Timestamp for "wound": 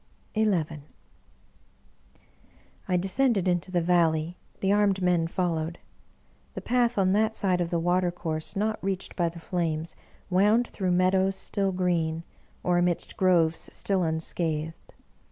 10.27-10.65